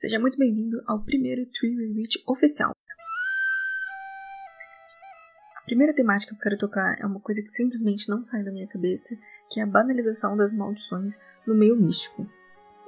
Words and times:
Seja 0.00 0.18
muito 0.18 0.38
bem-vindo 0.38 0.82
ao 0.86 1.04
primeiro 1.04 1.44
Tree 1.44 1.92
Reach 1.92 2.22
oficial. 2.26 2.74
A 5.54 5.60
primeira 5.66 5.92
temática 5.92 6.32
que 6.32 6.38
eu 6.38 6.42
quero 6.42 6.56
tocar 6.56 6.96
é 6.98 7.04
uma 7.04 7.20
coisa 7.20 7.42
que 7.42 7.50
simplesmente 7.50 8.08
não 8.08 8.24
sai 8.24 8.42
da 8.42 8.50
minha 8.50 8.66
cabeça, 8.66 9.14
que 9.50 9.60
é 9.60 9.62
a 9.62 9.66
banalização 9.66 10.38
das 10.38 10.54
maldições 10.54 11.18
no 11.46 11.54
meio 11.54 11.76
místico. 11.76 12.26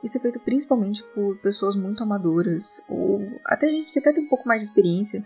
Isso 0.02 0.16
é 0.16 0.20
feito 0.22 0.40
principalmente 0.40 1.04
por 1.14 1.36
pessoas 1.42 1.76
muito 1.76 2.02
amadoras, 2.02 2.82
ou 2.88 3.20
até 3.44 3.68
gente 3.68 3.92
que 3.92 3.98
até 3.98 4.14
tem 4.14 4.24
um 4.24 4.28
pouco 4.30 4.48
mais 4.48 4.62
de 4.62 4.68
experiência. 4.68 5.22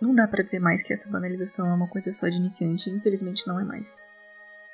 Não 0.00 0.14
dá 0.14 0.26
para 0.26 0.42
dizer 0.42 0.58
mais 0.58 0.82
que 0.82 0.94
essa 0.94 1.10
banalização 1.10 1.66
é 1.66 1.74
uma 1.74 1.88
coisa 1.88 2.10
só 2.12 2.30
de 2.30 2.38
iniciante, 2.38 2.88
infelizmente 2.88 3.46
não 3.46 3.60
é 3.60 3.64
mais. 3.64 3.94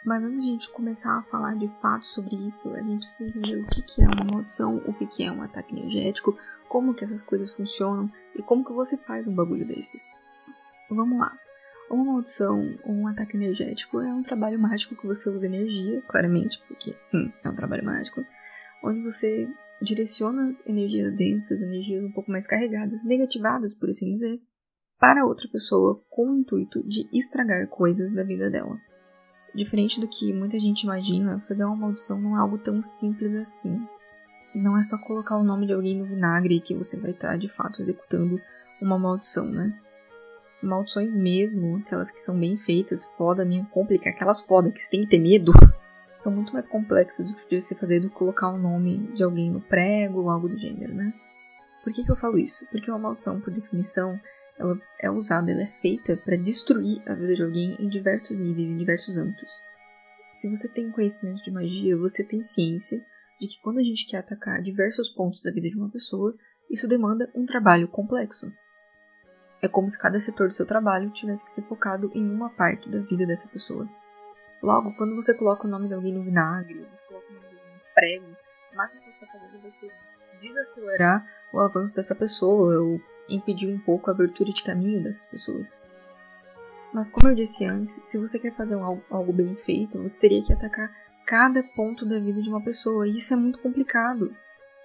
Mas 0.04 0.22
antes 0.22 0.42
de 0.42 0.48
a 0.48 0.52
gente 0.52 0.70
começar 0.70 1.18
a 1.18 1.22
falar 1.22 1.56
de 1.56 1.68
fato 1.80 2.06
sobre 2.06 2.36
isso, 2.36 2.68
a 2.70 2.80
gente 2.80 3.08
precisa 3.08 3.28
entender 3.28 3.56
o 3.56 3.66
que, 3.66 3.82
que 3.82 4.02
é 4.02 4.06
uma 4.06 4.24
maldição, 4.24 4.76
o 4.86 4.92
que, 4.92 5.06
que 5.06 5.24
é 5.24 5.32
um 5.32 5.42
ataque 5.42 5.76
energético, 5.76 6.38
como 6.68 6.94
que 6.94 7.04
essas 7.04 7.22
coisas 7.22 7.52
funcionam 7.52 8.10
e 8.34 8.42
como 8.42 8.64
que 8.64 8.72
você 8.72 8.96
faz 8.96 9.26
um 9.26 9.34
bagulho 9.34 9.66
desses. 9.66 10.10
Vamos 10.88 11.18
lá. 11.18 11.36
Uma 11.90 12.04
maldição 12.04 12.76
ou 12.84 12.92
um 12.92 13.06
ataque 13.06 13.36
energético 13.36 14.00
é 14.00 14.12
um 14.12 14.22
trabalho 14.22 14.58
mágico 14.58 14.96
que 14.96 15.06
você 15.06 15.28
usa 15.28 15.46
energia, 15.46 16.02
claramente, 16.02 16.60
porque 16.66 16.96
hum, 17.14 17.30
é 17.44 17.48
um 17.48 17.54
trabalho 17.54 17.84
mágico, 17.84 18.24
onde 18.82 19.02
você 19.02 19.48
direciona 19.80 20.56
energias 20.66 21.14
densas, 21.14 21.60
energias 21.60 22.04
um 22.04 22.12
pouco 22.12 22.30
mais 22.30 22.46
carregadas, 22.46 23.04
negativadas, 23.04 23.74
por 23.74 23.88
assim 23.88 24.12
dizer, 24.12 24.40
para 24.98 25.26
outra 25.26 25.48
pessoa 25.48 26.02
com 26.08 26.30
o 26.30 26.38
intuito 26.38 26.82
de 26.88 27.08
estragar 27.12 27.68
coisas 27.68 28.12
da 28.12 28.22
vida 28.22 28.50
dela. 28.50 28.78
Diferente 29.56 29.98
do 29.98 30.06
que 30.06 30.34
muita 30.34 30.60
gente 30.60 30.82
imagina, 30.82 31.42
fazer 31.48 31.64
uma 31.64 31.74
maldição 31.74 32.20
não 32.20 32.36
é 32.36 32.40
algo 32.40 32.58
tão 32.58 32.82
simples 32.82 33.32
assim. 33.32 33.88
Não 34.54 34.76
é 34.76 34.82
só 34.82 34.98
colocar 34.98 35.38
o 35.38 35.42
nome 35.42 35.66
de 35.66 35.72
alguém 35.72 35.96
no 35.96 36.04
vinagre 36.04 36.60
que 36.60 36.74
você 36.74 37.00
vai 37.00 37.12
estar 37.12 37.38
de 37.38 37.48
fato 37.48 37.80
executando 37.80 38.38
uma 38.82 38.98
maldição, 38.98 39.46
né? 39.46 39.80
Maldições 40.62 41.16
mesmo, 41.16 41.78
aquelas 41.78 42.10
que 42.10 42.20
são 42.20 42.38
bem 42.38 42.58
feitas, 42.58 43.06
foda, 43.16 43.46
minha 43.46 43.64
complica, 43.66 44.10
aquelas 44.10 44.42
foda 44.42 44.70
que 44.70 44.78
você 44.78 44.88
tem 44.90 45.04
que 45.04 45.10
ter 45.10 45.18
medo, 45.18 45.52
são 46.12 46.30
muito 46.30 46.52
mais 46.52 46.66
complexas 46.66 47.26
do 47.26 47.34
que 47.34 47.58
você 47.58 47.74
fazer 47.74 48.00
do 48.00 48.10
que 48.10 48.14
colocar 48.14 48.50
o 48.50 48.58
nome 48.58 49.10
de 49.14 49.22
alguém 49.22 49.50
no 49.50 49.62
prego 49.62 50.20
ou 50.20 50.30
algo 50.30 50.50
do 50.50 50.58
gênero, 50.58 50.94
né? 50.94 51.14
Por 51.82 51.94
que, 51.94 52.04
que 52.04 52.10
eu 52.10 52.16
falo 52.16 52.38
isso? 52.38 52.66
Porque 52.70 52.90
uma 52.90 52.98
maldição, 52.98 53.40
por 53.40 53.50
definição, 53.50 54.20
ela 54.58 54.78
é 55.00 55.10
usada, 55.10 55.50
ela 55.50 55.62
é 55.62 55.80
feita 55.80 56.16
para 56.16 56.36
destruir 56.36 57.02
a 57.06 57.14
vida 57.14 57.34
de 57.34 57.42
alguém 57.42 57.76
em 57.78 57.88
diversos 57.88 58.38
níveis, 58.38 58.68
em 58.68 58.76
diversos 58.76 59.16
âmbitos. 59.16 59.62
Se 60.32 60.50
você 60.50 60.68
tem 60.68 60.90
conhecimento 60.90 61.42
de 61.42 61.50
magia, 61.50 61.96
você 61.96 62.24
tem 62.24 62.42
ciência 62.42 63.04
de 63.40 63.46
que 63.48 63.60
quando 63.62 63.78
a 63.78 63.82
gente 63.82 64.06
quer 64.06 64.18
atacar 64.18 64.62
diversos 64.62 65.08
pontos 65.10 65.42
da 65.42 65.50
vida 65.50 65.68
de 65.68 65.76
uma 65.76 65.90
pessoa, 65.90 66.34
isso 66.70 66.88
demanda 66.88 67.30
um 67.34 67.46
trabalho 67.46 67.88
complexo. 67.88 68.52
É 69.62 69.68
como 69.68 69.88
se 69.88 69.98
cada 69.98 70.20
setor 70.20 70.48
do 70.48 70.54
seu 70.54 70.66
trabalho 70.66 71.10
tivesse 71.10 71.44
que 71.44 71.50
ser 71.50 71.62
focado 71.62 72.10
em 72.14 72.28
uma 72.28 72.50
parte 72.50 72.88
da 72.88 73.00
vida 73.00 73.26
dessa 73.26 73.48
pessoa. 73.48 73.88
Logo, 74.62 74.94
quando 74.96 75.14
você 75.14 75.34
coloca 75.34 75.66
o 75.66 75.70
nome 75.70 75.88
de 75.88 75.94
alguém 75.94 76.12
no 76.12 76.22
vinagre, 76.22 76.86
você 76.90 77.04
coloca 77.06 77.30
o 77.30 77.34
nome 77.34 77.48
de 77.48 77.56
alguém 77.56 77.72
no 77.72 77.94
prego, 77.94 78.36
o 78.72 78.76
máximo 78.76 79.00
que 79.00 79.12
você 79.12 79.24
está 79.24 79.26
fazendo 79.26 79.56
é 79.56 79.70
você 79.70 79.88
desacelerar 80.38 81.26
o 81.52 81.60
avanço 81.60 81.94
dessa 81.94 82.14
pessoa, 82.14 82.78
ou 82.80 83.00
impedir 83.28 83.68
um 83.68 83.78
pouco 83.78 84.10
a 84.10 84.14
abertura 84.14 84.52
de 84.52 84.62
caminho 84.62 85.02
dessas 85.02 85.26
pessoas. 85.26 85.80
Mas 86.92 87.10
como 87.10 87.28
eu 87.28 87.34
disse 87.34 87.64
antes, 87.64 88.00
se 88.04 88.16
você 88.16 88.38
quer 88.38 88.54
fazer 88.54 88.74
algo, 88.74 89.02
algo 89.10 89.32
bem 89.32 89.54
feito, 89.56 90.00
você 90.02 90.18
teria 90.18 90.42
que 90.42 90.52
atacar 90.52 90.90
cada 91.26 91.62
ponto 91.62 92.06
da 92.06 92.18
vida 92.18 92.40
de 92.40 92.48
uma 92.48 92.62
pessoa, 92.62 93.06
e 93.06 93.16
isso 93.16 93.34
é 93.34 93.36
muito 93.36 93.58
complicado. 93.58 94.30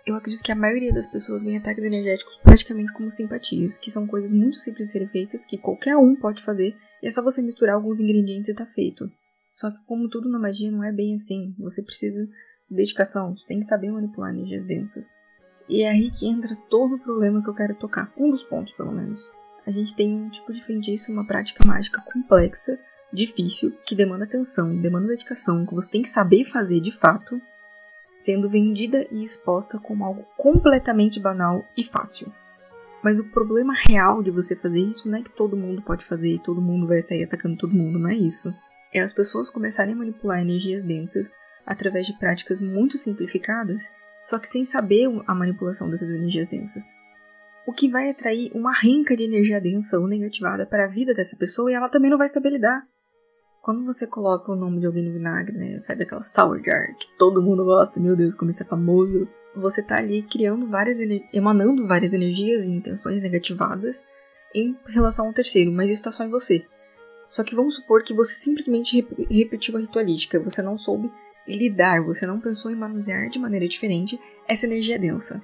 Eu 0.06 0.16
acredito 0.16 0.44
que 0.44 0.52
a 0.52 0.56
maioria 0.56 0.92
das 0.92 1.06
pessoas 1.06 1.44
vê 1.44 1.56
ataques 1.56 1.84
energéticos 1.84 2.38
praticamente 2.42 2.92
como 2.94 3.12
simpatias, 3.12 3.78
que 3.78 3.92
são 3.92 4.08
coisas 4.08 4.32
muito 4.32 4.58
simples 4.58 4.88
de 4.88 4.94
serem 4.94 5.08
feitas, 5.08 5.46
que 5.46 5.60
qualquer 5.60 5.96
um 5.96 6.16
pode 6.16 6.44
fazer, 6.44 6.76
e 7.04 7.08
é 7.08 7.12
só 7.12 7.22
você 7.22 7.42
misturar 7.42 7.76
alguns 7.76 8.00
ingredientes 8.00 8.50
e 8.50 8.56
tá 8.56 8.66
feito. 8.66 9.12
Só 9.56 9.70
que 9.70 9.78
como 9.86 10.10
tudo 10.10 10.28
na 10.30 10.40
magia 10.40 10.72
não 10.72 10.84
é 10.84 10.92
bem 10.92 11.16
assim, 11.16 11.54
você 11.60 11.84
precisa 11.84 12.26
de 12.70 12.76
dedicação, 12.76 13.38
você 13.38 13.46
tem 13.46 13.60
que 13.60 13.66
saber 13.66 13.92
manipular 13.92 14.34
energias 14.34 14.66
densas. 14.66 15.16
E 15.68 15.84
é 15.84 15.90
aí 15.90 16.12
que 16.12 16.28
entra 16.28 16.56
todo 16.70 16.96
o 16.96 17.00
problema 17.00 17.42
que 17.42 17.50
eu 17.50 17.54
quero 17.54 17.76
tocar. 17.76 18.12
Um 18.18 18.30
dos 18.32 18.44
pontos, 18.44 18.74
pelo 18.74 18.92
menos. 18.92 19.30
A 19.66 19.72
gente 19.72 19.96
tem 19.96 20.14
um 20.14 20.30
tipo 20.30 20.52
de 20.54 20.64
feitiço, 20.64 21.12
uma 21.12 21.26
prática 21.26 21.66
mágica 21.66 22.02
complexa, 22.02 22.80
difícil, 23.14 23.72
que 23.86 23.96
demanda 23.96 24.26
atenção, 24.26 24.76
demanda 24.76 25.08
dedicação, 25.08 25.66
que 25.66 25.76
você 25.76 25.90
tem 25.90 26.02
que 26.02 26.10
saber 26.10 26.46
fazer 26.46 26.80
de 26.80 26.92
fato, 26.92 27.40
sendo 28.12 28.50
vendida 28.50 29.06
e 29.12 29.24
exposta 29.24 29.78
como 29.80 30.04
algo 30.04 30.26
completamente 30.38 31.20
banal 31.20 31.66
e 31.78 31.84
fácil. 31.84 32.32
Mas 33.04 33.20
o 33.20 33.24
problema 33.24 33.74
real 33.74 34.22
de 34.22 34.30
você 34.30 34.56
fazer 34.56 34.80
isso 34.80 35.10
não 35.10 35.18
é 35.18 35.24
que 35.24 35.32
todo 35.32 35.58
mundo 35.58 35.82
pode 35.82 36.06
fazer 36.06 36.36
e 36.36 36.40
todo 36.40 36.62
mundo 36.62 36.88
vai 36.88 37.02
sair 37.02 37.24
atacando 37.24 37.58
todo 37.58 37.76
mundo, 37.76 37.98
não 37.98 38.10
é 38.10 38.16
isso. 38.16 38.54
É 38.94 39.00
as 39.00 39.14
pessoas 39.14 39.50
começarem 39.50 39.94
a 39.94 39.98
manipular 39.98 40.42
energias 40.42 40.84
densas 40.84 41.34
através 41.66 42.06
de 42.06 42.18
práticas 42.18 42.60
muito 42.60 42.98
simplificadas 42.98 43.90
só 44.24 44.38
que 44.40 44.48
sem 44.48 44.66
saber 44.66 45.08
a 45.28 45.36
manipulação 45.36 45.90
dessas 45.90 46.10
energias 46.10 46.48
densas. 46.48 46.86
O 47.66 47.74
que 47.74 47.90
vai 47.90 48.10
atrair 48.10 48.52
uma 48.54 48.74
rinca 48.74 49.16
de 49.16 49.24
energia 49.24 49.62
densa 49.62 50.00
ou 50.00 50.08
negativada 50.08 50.66
para 50.66 50.86
a 50.86 50.88
vida 50.88 51.14
dessa 51.14 51.36
pessoa 51.36 51.72
e 51.72 51.76
ela 51.76 51.90
também 51.90 52.10
não 52.10 52.18
vai 52.18 52.28
saber 52.28 52.50
lidar. 52.52 52.84
Quando 53.62 53.86
você 53.86 54.08
coloca 54.08 54.52
o 54.52 54.56
nome 54.56 54.80
de 54.80 54.88
alguém 54.88 55.04
no 55.04 55.14
vinagre, 55.14 55.56
né, 55.56 55.82
faz 55.86 56.02
aquela 56.02 56.24
sour 56.24 56.64
jar 56.64 56.96
que 56.98 57.08
todo 57.18 57.42
mundo 57.42 57.64
gosta, 57.64 58.00
meu 58.00 58.16
Deus, 58.16 58.34
como 58.34 58.50
isso 58.50 58.64
é 58.64 58.66
famoso, 58.66 59.28
você 59.56 59.84
tá 59.84 59.98
ali 59.98 60.24
criando 60.24 60.68
várias, 60.68 60.98
emanando 61.32 61.86
várias 61.88 62.14
energias 62.14 62.64
e 62.64 62.68
intenções 62.68 63.22
negativadas 63.22 64.04
em 64.56 64.76
relação 64.88 65.28
ao 65.28 65.34
terceiro, 65.34 65.72
mas 65.72 65.92
isso 65.92 66.04
tá 66.04 66.12
só 66.12 66.24
em 66.24 66.30
você. 66.30 66.66
Só 67.30 67.44
que 67.44 67.56
vamos 67.56 67.76
supor 67.76 68.04
que 68.04 68.14
você 68.14 68.34
simplesmente 68.34 68.96
rep 68.96 69.28
repetiu 69.30 69.78
a 69.78 69.80
ritualística, 69.80 70.40
você 70.40 70.62
não 70.62 70.78
soube 70.78 71.10
lidar, 71.48 72.02
você 72.02 72.26
não 72.26 72.40
pensou 72.40 72.72
em 72.72 72.76
manusear 72.76 73.30
de 73.30 73.40
maneira 73.40 73.68
diferente 73.68 74.20
essa 74.48 74.66
energia 74.66 75.00
densa. 75.00 75.42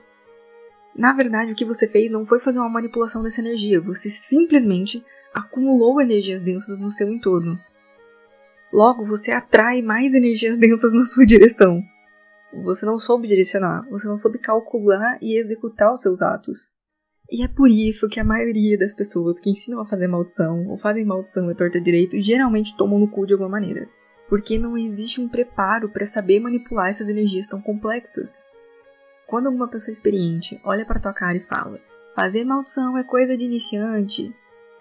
Na 0.96 1.14
verdade, 1.14 1.52
o 1.52 1.56
que 1.56 1.66
você 1.66 1.88
fez 1.88 2.12
não 2.12 2.26
foi 2.26 2.40
fazer 2.40 2.60
uma 2.60 2.70
manipulação 2.70 3.22
dessa 3.22 3.40
energia, 3.40 3.80
você 3.80 4.10
simplesmente 4.10 5.04
acumulou 5.34 6.02
energias 6.02 6.42
densas 6.42 6.80
no 6.80 6.92
seu 6.92 7.08
entorno. 7.12 7.60
Logo, 8.74 9.06
você 9.06 9.32
atrai 9.32 9.82
mais 9.82 10.14
energias 10.14 10.58
densas 10.58 10.94
na 10.94 11.06
sua 11.06 11.26
direção. 11.26 11.82
Você 12.64 12.86
não 12.86 12.98
soube 12.98 13.28
direcionar, 13.28 13.88
você 13.90 14.08
não 14.08 14.18
soube 14.18 14.40
calcular 14.40 15.18
e 15.22 15.40
executar 15.40 15.94
os 15.94 16.02
seus 16.02 16.22
atos. 16.22 16.72
E 17.30 17.44
é 17.44 17.48
por 17.48 17.70
isso 17.70 18.08
que 18.08 18.20
a 18.20 18.24
maioria 18.24 18.78
das 18.78 18.94
pessoas 18.94 19.40
que 19.40 19.50
ensinam 19.50 19.82
a 19.82 19.86
fazer 19.86 20.08
maldição 20.08 20.66
ou 20.68 20.78
fazem 20.78 21.06
maldição 21.06 21.50
a 21.50 21.54
torta 21.54 21.80
direito 21.80 22.20
geralmente 22.22 22.76
tomam 22.78 22.98
no 22.98 23.10
cu 23.10 23.26
de 23.26 23.34
alguma 23.34 23.50
maneira 23.50 23.88
porque 24.30 24.58
não 24.58 24.78
existe 24.78 25.22
um 25.22 25.28
preparo 25.28 25.90
para 25.90 26.06
saber 26.06 26.40
manipular 26.40 26.90
essas 26.90 27.10
energias 27.10 27.48
tão 27.48 27.62
complexas. 27.62 28.44
Quando 29.26 29.48
alguma 29.48 29.68
pessoa 29.68 29.92
experiente 29.92 30.60
olha 30.64 30.86
para 30.86 31.00
tua 31.00 31.14
cara 31.14 31.38
e 31.38 31.46
fala: 31.46 31.80
"Fazer 32.16 32.44
maldição 32.44 32.98
é 32.98 33.04
coisa 33.04 33.38
de 33.38 33.46
iniciante", 33.46 34.34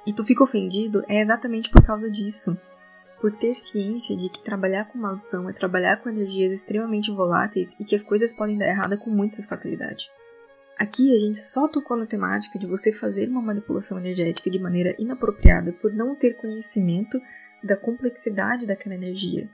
e 0.06 0.12
tu 0.12 0.24
fica 0.24 0.44
ofendido, 0.44 1.04
é 1.08 1.20
exatamente 1.20 1.68
por 1.68 1.82
causa 1.84 2.08
disso. 2.10 2.56
Por 3.20 3.32
ter 3.32 3.54
ciência 3.54 4.16
de 4.16 4.28
que 4.28 4.44
trabalhar 4.44 4.84
com 4.84 4.98
maldição 4.98 5.48
é 5.48 5.52
trabalhar 5.52 5.96
com 5.96 6.08
energias 6.08 6.52
extremamente 6.52 7.10
voláteis 7.10 7.74
e 7.80 7.84
que 7.84 7.94
as 7.94 8.02
coisas 8.02 8.32
podem 8.32 8.58
dar 8.58 8.68
errado 8.68 8.96
com 8.98 9.10
muita 9.10 9.42
facilidade. 9.42 10.08
Aqui 10.78 11.16
a 11.16 11.18
gente 11.18 11.38
só 11.38 11.66
tocou 11.66 11.96
na 11.96 12.04
temática 12.04 12.58
de 12.58 12.66
você 12.66 12.92
fazer 12.92 13.28
uma 13.28 13.40
manipulação 13.40 13.98
energética 13.98 14.50
de 14.50 14.58
maneira 14.58 14.94
inapropriada 14.98 15.72
por 15.72 15.92
não 15.92 16.14
ter 16.14 16.34
conhecimento 16.34 17.18
da 17.62 17.77
complexidade 17.77 18.67
daquela 18.67 18.94
energia. 18.94 19.49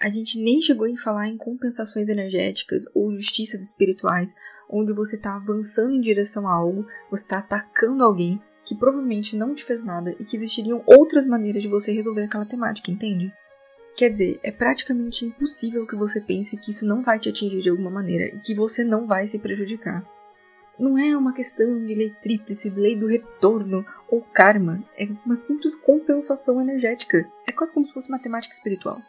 A 0.00 0.08
gente 0.08 0.38
nem 0.38 0.60
chegou 0.60 0.86
em 0.86 0.96
falar 0.96 1.28
em 1.28 1.38
compensações 1.38 2.08
energéticas 2.08 2.84
ou 2.94 3.14
justiças 3.14 3.62
espirituais, 3.62 4.34
onde 4.68 4.92
você 4.92 5.16
está 5.16 5.36
avançando 5.36 5.94
em 5.94 6.00
direção 6.00 6.46
a 6.46 6.52
algo, 6.52 6.86
você 7.10 7.24
está 7.24 7.38
atacando 7.38 8.04
alguém 8.04 8.40
que 8.64 8.74
provavelmente 8.74 9.36
não 9.36 9.54
te 9.54 9.64
fez 9.64 9.82
nada 9.82 10.14
e 10.18 10.24
que 10.24 10.36
existiriam 10.36 10.82
outras 10.86 11.26
maneiras 11.26 11.62
de 11.62 11.68
você 11.68 11.92
resolver 11.92 12.24
aquela 12.24 12.44
temática, 12.44 12.90
entende? 12.90 13.32
Quer 13.96 14.10
dizer, 14.10 14.38
é 14.42 14.50
praticamente 14.50 15.24
impossível 15.24 15.86
que 15.86 15.96
você 15.96 16.20
pense 16.20 16.56
que 16.56 16.70
isso 16.70 16.84
não 16.84 17.02
vai 17.02 17.18
te 17.18 17.30
atingir 17.30 17.62
de 17.62 17.70
alguma 17.70 17.90
maneira 17.90 18.26
e 18.34 18.38
que 18.40 18.54
você 18.54 18.84
não 18.84 19.06
vai 19.06 19.26
se 19.26 19.38
prejudicar. 19.38 20.04
Não 20.78 20.98
é 20.98 21.16
uma 21.16 21.32
questão 21.32 21.86
de 21.86 21.94
lei 21.94 22.14
tríplice, 22.22 22.68
lei 22.68 22.94
do 22.94 23.06
retorno 23.06 23.84
ou 24.08 24.20
karma. 24.20 24.82
É 24.96 25.06
uma 25.24 25.36
simples 25.36 25.74
compensação 25.74 26.60
energética. 26.60 27.26
É 27.46 27.52
quase 27.52 27.72
como 27.72 27.86
se 27.86 27.92
fosse 27.92 28.10
matemática 28.10 28.54
espiritual. 28.54 29.00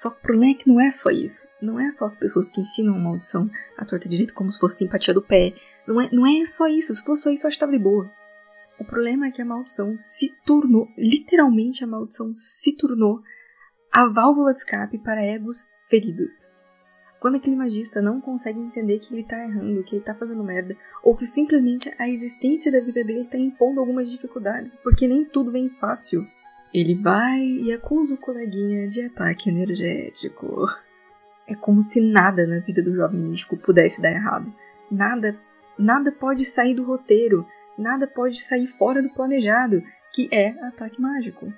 Só 0.00 0.10
que 0.10 0.18
o 0.18 0.22
problema 0.22 0.52
é 0.52 0.54
que 0.54 0.68
não 0.68 0.80
é 0.80 0.90
só 0.90 1.10
isso. 1.10 1.46
Não 1.60 1.78
é 1.78 1.90
só 1.90 2.04
as 2.04 2.16
pessoas 2.16 2.48
que 2.48 2.60
ensinam 2.60 2.94
a 2.94 2.98
maldição 2.98 3.50
a 3.76 3.84
torta 3.84 4.08
direito 4.08 4.32
como 4.32 4.50
se 4.50 4.58
fosse 4.58 4.78
simpatia 4.78 5.12
do 5.12 5.20
pé. 5.20 5.54
Não 5.86 6.00
é, 6.00 6.08
não 6.12 6.26
é 6.26 6.44
só 6.44 6.66
isso. 6.66 6.94
Se 6.94 7.04
fosse 7.04 7.22
só 7.22 7.30
isso, 7.30 7.46
eu 7.46 7.50
que 7.50 7.66
de 7.66 7.78
boa. 7.78 8.10
O 8.78 8.84
problema 8.84 9.26
é 9.26 9.30
que 9.30 9.42
a 9.42 9.44
maldição 9.44 9.98
se 9.98 10.32
tornou, 10.46 10.88
literalmente 10.96 11.82
a 11.82 11.86
maldição 11.86 12.32
se 12.36 12.72
tornou 12.76 13.20
a 13.90 14.06
válvula 14.06 14.52
de 14.52 14.60
escape 14.60 14.98
para 14.98 15.24
egos 15.24 15.66
feridos. 15.90 16.46
Quando 17.20 17.36
aquele 17.36 17.56
magista 17.56 18.00
não 18.00 18.20
consegue 18.20 18.60
entender 18.60 19.00
que 19.00 19.12
ele 19.12 19.24
tá 19.24 19.42
errando, 19.42 19.82
que 19.82 19.96
ele 19.96 20.04
tá 20.04 20.14
fazendo 20.14 20.44
merda, 20.44 20.76
ou 21.02 21.16
que 21.16 21.26
simplesmente 21.26 21.92
a 21.98 22.08
existência 22.08 22.70
da 22.70 22.80
vida 22.80 23.02
dele 23.02 23.24
tá 23.24 23.36
impondo 23.36 23.80
algumas 23.80 24.08
dificuldades, 24.08 24.76
porque 24.76 25.08
nem 25.08 25.24
tudo 25.24 25.50
vem 25.50 25.68
fácil. 25.68 26.26
Ele 26.72 26.94
vai 26.94 27.40
e 27.40 27.72
acusa 27.72 28.14
o 28.14 28.18
coleguinha 28.18 28.88
de 28.88 29.02
ataque 29.02 29.48
energético. 29.48 30.66
É 31.46 31.54
como 31.54 31.82
se 31.82 32.00
nada 32.00 32.46
na 32.46 32.60
vida 32.60 32.82
do 32.82 32.94
jovem 32.94 33.20
místico 33.20 33.56
pudesse 33.56 34.00
dar 34.00 34.12
errado. 34.12 34.52
Nada, 34.90 35.36
nada 35.78 36.12
pode 36.12 36.44
sair 36.44 36.74
do 36.74 36.84
roteiro, 36.84 37.46
nada 37.76 38.06
pode 38.06 38.40
sair 38.40 38.66
fora 38.66 39.02
do 39.02 39.08
planejado, 39.10 39.82
que 40.12 40.28
é 40.30 40.50
ataque 40.66 41.00
mágico. 41.00 41.52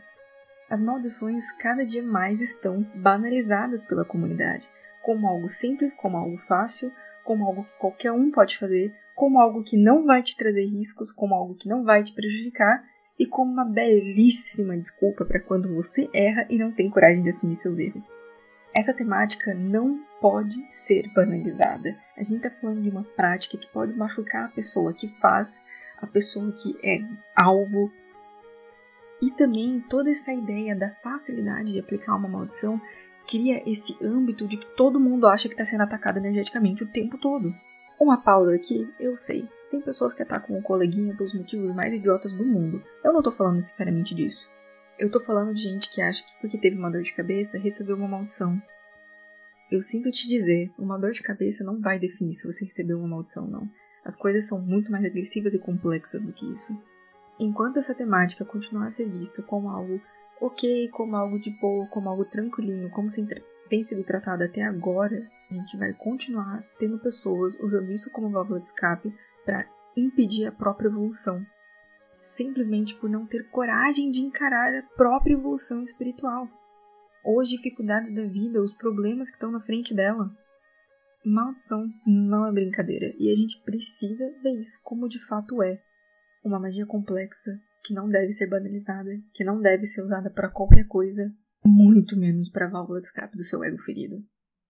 As 0.70 0.80
maldições 0.80 1.50
cada 1.52 1.84
dia 1.84 2.02
mais 2.02 2.40
estão 2.40 2.86
banalizadas 2.94 3.84
pela 3.84 4.04
comunidade, 4.04 4.70
como 5.02 5.26
algo 5.28 5.48
simples, 5.48 5.94
como 5.94 6.16
algo 6.16 6.38
fácil, 6.38 6.92
como 7.24 7.46
algo 7.46 7.64
que 7.64 7.78
qualquer 7.78 8.12
um 8.12 8.30
pode 8.30 8.58
fazer, 8.58 8.94
como 9.14 9.40
algo 9.40 9.62
que 9.62 9.76
não 9.76 10.04
vai 10.04 10.22
te 10.22 10.36
trazer 10.36 10.64
riscos, 10.64 11.12
como 11.12 11.34
algo 11.34 11.54
que 11.54 11.68
não 11.68 11.84
vai 11.84 12.02
te 12.02 12.12
prejudicar 12.12 12.82
e 13.18 13.26
como 13.26 13.52
uma 13.52 13.64
belíssima 13.66 14.76
desculpa 14.76 15.26
para 15.26 15.40
quando 15.40 15.74
você 15.74 16.08
erra 16.14 16.46
e 16.48 16.56
não 16.56 16.72
tem 16.72 16.88
coragem 16.88 17.22
de 17.22 17.28
assumir 17.28 17.54
seus 17.54 17.78
erros. 17.78 18.06
Essa 18.74 18.94
temática 18.94 19.52
não 19.52 20.02
pode 20.20 20.56
ser 20.72 21.12
banalizada. 21.12 21.98
A 22.16 22.22
gente 22.22 22.46
está 22.46 22.50
falando 22.50 22.80
de 22.80 22.88
uma 22.88 23.02
prática 23.02 23.58
que 23.58 23.66
pode 23.66 23.92
machucar 23.92 24.46
a 24.46 24.48
pessoa 24.48 24.94
que 24.94 25.08
faz, 25.20 25.60
a 26.00 26.06
pessoa 26.06 26.50
que 26.52 26.74
é 26.82 27.00
alvo. 27.36 27.92
E 29.20 29.30
também 29.32 29.80
toda 29.80 30.10
essa 30.10 30.32
ideia 30.32 30.74
da 30.74 30.90
facilidade 31.02 31.72
de 31.72 31.80
aplicar 31.80 32.14
uma 32.16 32.28
maldição 32.28 32.80
cria 33.30 33.62
esse 33.64 33.96
âmbito 34.02 34.46
de 34.48 34.56
que 34.56 34.66
todo 34.76 34.98
mundo 34.98 35.28
acha 35.28 35.48
que 35.48 35.54
está 35.54 35.64
sendo 35.64 35.82
atacado 35.82 36.18
energeticamente 36.18 36.82
o 36.82 36.88
tempo 36.88 37.16
todo. 37.16 37.54
Uma 37.98 38.18
pausa 38.20 38.54
aqui, 38.54 38.92
eu 38.98 39.14
sei. 39.14 39.48
Tem 39.70 39.80
pessoas 39.80 40.12
que 40.12 40.22
atacam 40.22 40.58
o 40.58 40.62
coleguinha 40.62 41.16
pelos 41.16 41.32
motivos 41.32 41.72
mais 41.72 41.94
idiotas 41.94 42.32
do 42.32 42.44
mundo. 42.44 42.82
Eu 43.04 43.12
não 43.12 43.22
tô 43.22 43.30
falando 43.30 43.56
necessariamente 43.56 44.14
disso. 44.14 44.50
Eu 44.98 45.10
tô 45.10 45.20
falando 45.20 45.54
de 45.54 45.62
gente 45.62 45.88
que 45.88 46.02
acha 46.02 46.24
que 46.24 46.40
porque 46.40 46.58
teve 46.58 46.76
uma 46.76 46.90
dor 46.90 47.02
de 47.02 47.14
cabeça, 47.14 47.56
recebeu 47.56 47.96
uma 47.96 48.08
maldição. 48.08 48.60
Eu 49.70 49.80
sinto 49.80 50.10
te 50.10 50.26
dizer, 50.26 50.72
uma 50.76 50.98
dor 50.98 51.12
de 51.12 51.22
cabeça 51.22 51.62
não 51.62 51.80
vai 51.80 51.98
definir 51.98 52.32
se 52.32 52.46
você 52.46 52.64
recebeu 52.64 52.98
uma 52.98 53.06
maldição 53.06 53.44
ou 53.44 53.50
não. 53.50 53.70
As 54.04 54.16
coisas 54.16 54.46
são 54.46 54.60
muito 54.60 54.90
mais 54.90 55.04
agressivas 55.04 55.54
e 55.54 55.58
complexas 55.58 56.24
do 56.24 56.32
que 56.32 56.50
isso. 56.52 56.76
Enquanto 57.38 57.78
essa 57.78 57.94
temática 57.94 58.44
continuar 58.44 58.86
a 58.86 58.90
ser 58.90 59.08
vista 59.08 59.40
como 59.42 59.68
algo 59.68 60.00
ok, 60.40 60.88
como 60.88 61.16
algo 61.16 61.38
de 61.38 61.50
boa, 61.50 61.86
como 61.88 62.08
algo 62.08 62.24
tranquilinho, 62.24 62.90
como 62.90 63.10
se 63.10 63.24
tem 63.68 63.84
sido 63.84 64.02
tratado 64.02 64.42
até 64.42 64.62
agora, 64.62 65.28
a 65.50 65.54
gente 65.54 65.76
vai 65.76 65.92
continuar 65.92 66.64
tendo 66.78 66.98
pessoas 66.98 67.58
usando 67.60 67.92
isso 67.92 68.10
como 68.10 68.30
válvula 68.30 68.58
de 68.58 68.66
escape 68.66 69.14
para 69.44 69.68
impedir 69.96 70.46
a 70.46 70.52
própria 70.52 70.88
evolução, 70.88 71.44
simplesmente 72.24 72.94
por 72.94 73.10
não 73.10 73.26
ter 73.26 73.48
coragem 73.50 74.10
de 74.10 74.20
encarar 74.20 74.74
a 74.74 74.82
própria 74.96 75.34
evolução 75.34 75.82
espiritual, 75.82 76.48
ou 77.22 77.40
as 77.40 77.48
dificuldades 77.48 78.14
da 78.14 78.24
vida, 78.24 78.62
os 78.62 78.74
problemas 78.74 79.28
que 79.28 79.36
estão 79.36 79.50
na 79.50 79.60
frente 79.60 79.94
dela. 79.94 80.30
Maldição 81.24 81.86
não 82.06 82.46
é 82.46 82.52
brincadeira. 82.52 83.14
E 83.18 83.30
a 83.30 83.36
gente 83.36 83.60
precisa 83.60 84.24
ver 84.42 84.58
isso 84.58 84.78
como 84.82 85.06
de 85.06 85.22
fato 85.26 85.62
é. 85.62 85.78
Uma 86.42 86.58
magia 86.58 86.86
complexa 86.86 87.60
que 87.82 87.94
não 87.94 88.08
deve 88.08 88.32
ser 88.32 88.48
banalizada, 88.48 89.10
que 89.32 89.44
não 89.44 89.60
deve 89.60 89.86
ser 89.86 90.02
usada 90.02 90.30
para 90.30 90.50
qualquer 90.50 90.86
coisa, 90.86 91.32
muito 91.64 92.18
menos 92.18 92.50
para 92.50 92.68
válvula 92.68 93.00
de 93.00 93.06
escape 93.06 93.36
do 93.36 93.44
seu 93.44 93.62
ego 93.64 93.78
ferido. 93.78 94.24